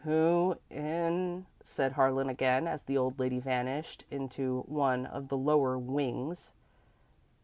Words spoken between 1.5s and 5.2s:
said Harlan, again, as the old lady vanished into one